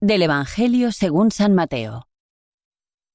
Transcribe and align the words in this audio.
Del 0.00 0.22
Evangelio 0.22 0.92
según 0.92 1.32
San 1.32 1.54
Mateo. 1.54 2.06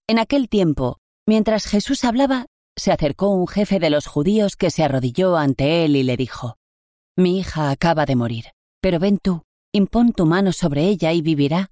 En 0.05 0.19
aquel 0.19 0.49
tiempo, 0.49 0.97
mientras 1.25 1.65
Jesús 1.65 2.03
hablaba, 2.03 2.47
se 2.75 2.91
acercó 2.91 3.29
un 3.29 3.47
jefe 3.47 3.79
de 3.79 3.89
los 3.89 4.05
judíos 4.05 4.57
que 4.57 4.69
se 4.69 4.83
arrodilló 4.83 5.37
ante 5.37 5.85
él 5.85 5.95
y 5.95 6.03
le 6.03 6.17
dijo, 6.17 6.57
Mi 7.15 7.39
hija 7.39 7.71
acaba 7.71 8.05
de 8.05 8.17
morir, 8.17 8.47
pero 8.81 8.99
ven 8.99 9.17
tú, 9.17 9.43
impón 9.71 10.11
tu 10.11 10.25
mano 10.25 10.51
sobre 10.51 10.83
ella 10.89 11.13
y 11.13 11.21
vivirá. 11.21 11.71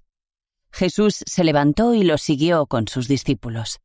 Jesús 0.72 1.22
se 1.26 1.44
levantó 1.44 1.92
y 1.92 2.04
lo 2.04 2.16
siguió 2.16 2.64
con 2.64 2.88
sus 2.88 3.06
discípulos. 3.06 3.80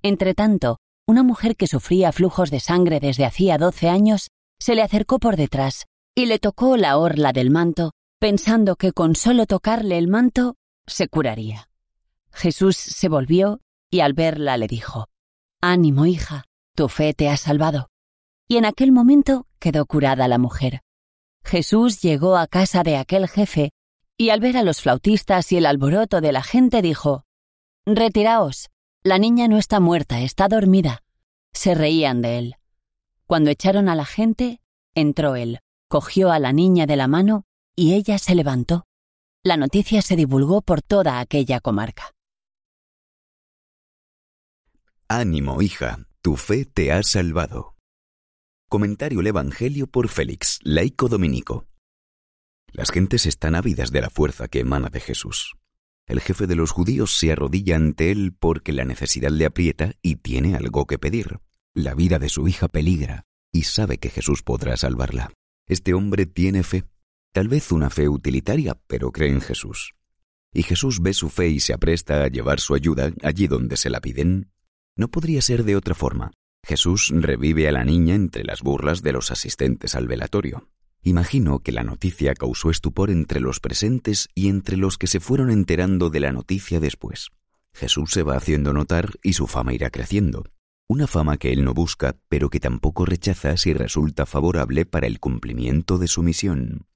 Entretanto, 0.00 0.78
una 1.08 1.24
mujer 1.24 1.56
que 1.56 1.66
sufría 1.66 2.12
flujos 2.12 2.52
de 2.52 2.60
sangre 2.60 3.00
desde 3.00 3.24
hacía 3.24 3.58
doce 3.58 3.88
años 3.88 4.28
se 4.60 4.76
le 4.76 4.82
acercó 4.82 5.18
por 5.18 5.34
detrás 5.34 5.86
y 6.14 6.26
le 6.26 6.38
tocó 6.38 6.76
la 6.76 6.98
orla 6.98 7.32
del 7.32 7.50
manto 7.50 7.94
pensando 8.22 8.76
que 8.76 8.92
con 8.92 9.16
solo 9.16 9.46
tocarle 9.46 9.98
el 9.98 10.06
manto 10.06 10.54
se 10.86 11.08
curaría. 11.08 11.68
Jesús 12.30 12.76
se 12.76 13.08
volvió 13.08 13.60
y 13.90 13.98
al 13.98 14.12
verla 14.12 14.56
le 14.56 14.68
dijo, 14.68 15.08
Ánimo, 15.60 16.06
hija, 16.06 16.44
tu 16.76 16.88
fe 16.88 17.14
te 17.14 17.28
ha 17.28 17.36
salvado. 17.36 17.90
Y 18.46 18.58
en 18.58 18.64
aquel 18.64 18.92
momento 18.92 19.48
quedó 19.58 19.86
curada 19.86 20.28
la 20.28 20.38
mujer. 20.38 20.82
Jesús 21.42 22.00
llegó 22.00 22.36
a 22.36 22.46
casa 22.46 22.84
de 22.84 22.96
aquel 22.96 23.26
jefe 23.26 23.72
y 24.16 24.30
al 24.30 24.38
ver 24.38 24.56
a 24.56 24.62
los 24.62 24.82
flautistas 24.82 25.50
y 25.50 25.56
el 25.56 25.66
alboroto 25.66 26.20
de 26.20 26.30
la 26.30 26.44
gente 26.44 26.80
dijo, 26.80 27.24
Retiraos, 27.86 28.70
la 29.02 29.18
niña 29.18 29.48
no 29.48 29.58
está 29.58 29.80
muerta, 29.80 30.20
está 30.20 30.46
dormida. 30.46 31.02
Se 31.52 31.74
reían 31.74 32.22
de 32.22 32.38
él. 32.38 32.54
Cuando 33.26 33.50
echaron 33.50 33.88
a 33.88 33.96
la 33.96 34.04
gente, 34.04 34.60
entró 34.94 35.34
él, 35.34 35.58
cogió 35.88 36.30
a 36.30 36.38
la 36.38 36.52
niña 36.52 36.86
de 36.86 36.94
la 36.94 37.08
mano 37.08 37.46
y 37.76 37.94
ella 37.94 38.18
se 38.18 38.34
levantó. 38.34 38.84
La 39.44 39.56
noticia 39.56 40.02
se 40.02 40.16
divulgó 40.16 40.62
por 40.62 40.82
toda 40.82 41.18
aquella 41.18 41.60
comarca. 41.60 42.12
Ánimo, 45.08 45.60
hija, 45.62 46.06
tu 46.22 46.36
fe 46.36 46.64
te 46.64 46.92
ha 46.92 47.02
salvado. 47.02 47.76
Comentario 48.68 49.20
el 49.20 49.26
Evangelio 49.26 49.86
por 49.86 50.08
Félix, 50.08 50.58
laico 50.62 51.08
dominico. 51.08 51.66
Las 52.68 52.90
gentes 52.90 53.26
están 53.26 53.54
ávidas 53.54 53.90
de 53.90 54.00
la 54.00 54.08
fuerza 54.08 54.48
que 54.48 54.60
emana 54.60 54.88
de 54.88 55.00
Jesús. 55.00 55.56
El 56.06 56.20
jefe 56.20 56.46
de 56.46 56.54
los 56.54 56.70
judíos 56.70 57.18
se 57.18 57.32
arrodilla 57.32 57.76
ante 57.76 58.10
él 58.10 58.34
porque 58.38 58.72
la 58.72 58.84
necesidad 58.84 59.30
le 59.30 59.44
aprieta 59.44 59.92
y 60.00 60.16
tiene 60.16 60.56
algo 60.56 60.86
que 60.86 60.98
pedir. 60.98 61.40
La 61.74 61.94
vida 61.94 62.18
de 62.18 62.28
su 62.28 62.48
hija 62.48 62.68
peligra 62.68 63.24
y 63.50 63.64
sabe 63.64 63.98
que 63.98 64.08
Jesús 64.08 64.42
podrá 64.42 64.76
salvarla. 64.76 65.32
Este 65.66 65.94
hombre 65.94 66.26
tiene 66.26 66.62
fe 66.62 66.84
Tal 67.32 67.48
vez 67.48 67.72
una 67.72 67.88
fe 67.88 68.10
utilitaria, 68.10 68.78
pero 68.86 69.10
cree 69.10 69.30
en 69.30 69.40
Jesús. 69.40 69.94
Y 70.52 70.64
Jesús 70.64 71.00
ve 71.00 71.14
su 71.14 71.30
fe 71.30 71.48
y 71.48 71.60
se 71.60 71.72
apresta 71.72 72.22
a 72.22 72.28
llevar 72.28 72.60
su 72.60 72.74
ayuda 72.74 73.10
allí 73.22 73.46
donde 73.46 73.78
se 73.78 73.88
la 73.88 74.02
piden. 74.02 74.50
No 74.96 75.08
podría 75.08 75.40
ser 75.40 75.64
de 75.64 75.74
otra 75.74 75.94
forma. 75.94 76.32
Jesús 76.62 77.10
revive 77.10 77.68
a 77.68 77.72
la 77.72 77.84
niña 77.84 78.14
entre 78.14 78.44
las 78.44 78.60
burlas 78.60 79.02
de 79.02 79.12
los 79.12 79.30
asistentes 79.30 79.94
al 79.94 80.06
velatorio. 80.06 80.68
Imagino 81.02 81.60
que 81.60 81.72
la 81.72 81.82
noticia 81.82 82.34
causó 82.34 82.70
estupor 82.70 83.10
entre 83.10 83.40
los 83.40 83.60
presentes 83.60 84.28
y 84.34 84.48
entre 84.48 84.76
los 84.76 84.98
que 84.98 85.06
se 85.06 85.18
fueron 85.18 85.50
enterando 85.50 86.10
de 86.10 86.20
la 86.20 86.32
noticia 86.32 86.80
después. 86.80 87.30
Jesús 87.72 88.10
se 88.10 88.22
va 88.22 88.36
haciendo 88.36 88.74
notar 88.74 89.14
y 89.22 89.32
su 89.32 89.46
fama 89.46 89.72
irá 89.72 89.88
creciendo. 89.88 90.44
Una 90.86 91.06
fama 91.06 91.38
que 91.38 91.52
él 91.52 91.64
no 91.64 91.72
busca, 91.72 92.16
pero 92.28 92.50
que 92.50 92.60
tampoco 92.60 93.06
rechaza 93.06 93.56
si 93.56 93.72
resulta 93.72 94.26
favorable 94.26 94.84
para 94.84 95.06
el 95.06 95.18
cumplimiento 95.18 95.96
de 95.96 96.06
su 96.06 96.22
misión. 96.22 96.86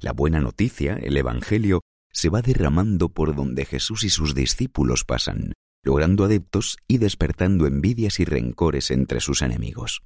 La 0.00 0.12
buena 0.12 0.40
noticia, 0.40 0.94
el 0.94 1.16
Evangelio, 1.16 1.80
se 2.12 2.28
va 2.28 2.42
derramando 2.42 3.08
por 3.08 3.34
donde 3.34 3.64
Jesús 3.64 4.04
y 4.04 4.10
sus 4.10 4.34
discípulos 4.34 5.04
pasan, 5.04 5.52
logrando 5.82 6.24
adeptos 6.24 6.76
y 6.86 6.98
despertando 6.98 7.66
envidias 7.66 8.20
y 8.20 8.24
rencores 8.24 8.90
entre 8.90 9.20
sus 9.20 9.40
enemigos. 9.42 10.02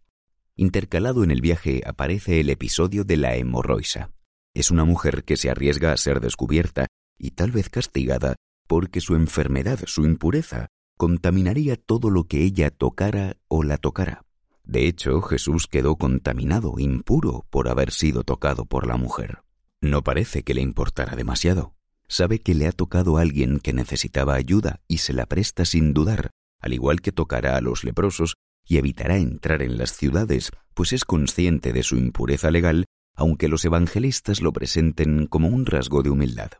Intercalado 0.54 1.24
en 1.24 1.30
el 1.30 1.40
viaje 1.40 1.82
aparece 1.86 2.40
el 2.40 2.50
episodio 2.50 3.04
de 3.04 3.16
la 3.16 3.34
hemorroisa. 3.36 4.10
Es 4.54 4.70
una 4.70 4.84
mujer 4.84 5.24
que 5.24 5.36
se 5.36 5.50
arriesga 5.50 5.92
a 5.92 5.96
ser 5.96 6.20
descubierta 6.20 6.86
y 7.18 7.32
tal 7.32 7.50
vez 7.50 7.68
castigada 7.68 8.36
porque 8.68 9.00
su 9.00 9.16
enfermedad, 9.16 9.80
su 9.86 10.04
impureza, 10.04 10.68
contaminaría 10.96 11.76
todo 11.76 12.10
lo 12.10 12.24
que 12.24 12.44
ella 12.44 12.70
tocara 12.70 13.36
o 13.48 13.64
la 13.64 13.78
tocara. 13.78 14.22
De 14.62 14.86
hecho, 14.86 15.20
Jesús 15.22 15.66
quedó 15.66 15.96
contaminado, 15.96 16.78
impuro, 16.78 17.46
por 17.50 17.68
haber 17.68 17.90
sido 17.90 18.22
tocado 18.22 18.66
por 18.66 18.86
la 18.86 18.96
mujer. 18.96 19.42
No 19.80 20.04
parece 20.04 20.42
que 20.42 20.52
le 20.52 20.60
importara 20.60 21.16
demasiado. 21.16 21.74
Sabe 22.06 22.40
que 22.40 22.54
le 22.54 22.66
ha 22.66 22.72
tocado 22.72 23.16
a 23.16 23.22
alguien 23.22 23.60
que 23.60 23.72
necesitaba 23.72 24.34
ayuda 24.34 24.80
y 24.88 24.98
se 24.98 25.14
la 25.14 25.26
presta 25.26 25.64
sin 25.64 25.94
dudar, 25.94 26.30
al 26.60 26.74
igual 26.74 27.00
que 27.00 27.12
tocará 27.12 27.56
a 27.56 27.60
los 27.60 27.84
leprosos 27.84 28.34
y 28.66 28.76
evitará 28.76 29.16
entrar 29.16 29.62
en 29.62 29.78
las 29.78 29.96
ciudades, 29.96 30.50
pues 30.74 30.92
es 30.92 31.04
consciente 31.04 31.72
de 31.72 31.82
su 31.82 31.96
impureza 31.96 32.50
legal, 32.50 32.84
aunque 33.14 33.48
los 33.48 33.64
evangelistas 33.64 34.42
lo 34.42 34.52
presenten 34.52 35.26
como 35.26 35.48
un 35.48 35.64
rasgo 35.64 36.02
de 36.02 36.10
humildad. 36.10 36.50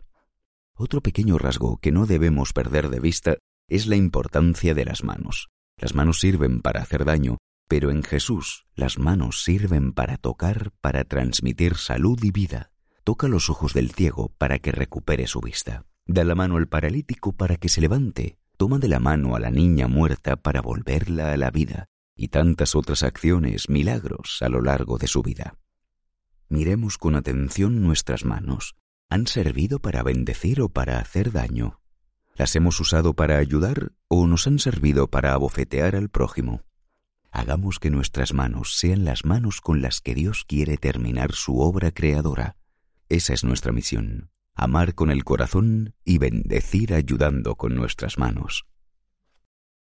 Otro 0.75 1.03
pequeño 1.03 1.37
rasgo 1.37 1.79
que 1.79 1.93
no 1.93 2.07
debemos 2.07 2.55
perder 2.55 2.89
de 2.89 3.01
vista 3.01 3.37
es 3.69 3.87
la 3.87 3.97
importancia 3.97 4.73
de 4.73 4.87
las 4.87 5.05
manos. 5.05 5.49
Las 5.77 5.95
manos 5.95 6.21
sirven 6.21 6.63
para 6.63 6.81
hacer 6.81 7.05
daño, 7.05 7.37
pero 7.69 7.91
en 7.91 8.03
Jesús 8.03 8.67
las 8.75 8.99
manos 8.99 9.43
sirven 9.43 9.93
para 9.93 10.17
tocar, 10.17 10.73
para 10.81 11.05
transmitir 11.05 11.77
salud 11.77 12.19
y 12.23 12.31
vida 12.31 12.70
toca 13.11 13.27
los 13.27 13.51
ojos 13.51 13.75
del 13.75 13.91
ciego 13.91 14.33
para 14.39 14.61
que 14.61 14.71
recupere 14.71 15.27
su 15.27 15.41
vista. 15.41 15.85
Da 16.07 16.23
la 16.23 16.37
mano 16.37 16.59
al 16.59 16.69
paralítico 16.69 17.33
para 17.33 17.57
que 17.57 17.69
se 17.69 17.81
levante. 17.81 18.39
Toma 18.57 18.79
de 18.79 18.87
la 18.87 19.01
mano 19.01 19.35
a 19.35 19.41
la 19.41 19.51
niña 19.51 19.89
muerta 19.89 20.37
para 20.37 20.61
volverla 20.61 21.33
a 21.33 21.37
la 21.37 21.51
vida. 21.51 21.87
Y 22.15 22.29
tantas 22.29 22.77
otras 22.77 23.03
acciones, 23.03 23.69
milagros 23.69 24.39
a 24.43 24.49
lo 24.49 24.63
largo 24.63 24.97
de 24.97 25.09
su 25.09 25.25
vida. 25.25 25.59
Miremos 26.49 26.99
con 26.99 27.17
atención 27.17 27.83
nuestras 27.83 28.25
manos. 28.25 28.77
¿Han 29.09 29.27
servido 29.27 29.81
para 29.81 30.05
bendecir 30.05 30.61
o 30.61 30.69
para 30.69 31.01
hacer 31.01 31.33
daño? 31.33 31.81
¿Las 32.37 32.55
hemos 32.55 32.79
usado 32.79 33.15
para 33.15 33.39
ayudar 33.39 33.91
o 34.07 34.29
nos 34.29 34.47
han 34.47 34.61
servido 34.61 35.11
para 35.11 35.33
abofetear 35.33 35.97
al 35.97 36.11
prójimo? 36.11 36.63
Hagamos 37.33 37.81
que 37.81 37.91
nuestras 37.91 38.35
manos 38.35 38.79
sean 38.79 39.05
las 39.05 39.25
manos 39.25 39.61
con 39.61 39.83
las 39.83 40.01
que 40.01 40.15
Dios 40.15 40.45
quiere 40.47 40.77
terminar 40.77 41.33
su 41.33 41.59
obra 41.59 41.91
creadora 41.91 42.55
esa 43.11 43.35
es 43.35 43.45
nuestra 43.45 43.73
misión, 43.73 44.31
amar 44.55 44.95
con 44.95 45.11
el 45.11 45.25
corazón 45.25 45.95
y 46.05 46.19
bendecir 46.19 46.95
ayudando 46.95 47.57
con 47.57 47.75
nuestras 47.75 48.19
manos. 48.19 48.67